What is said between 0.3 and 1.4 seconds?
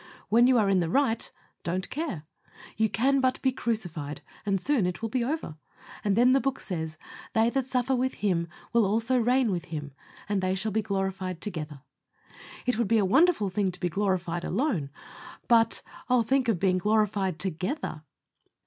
you are in the right,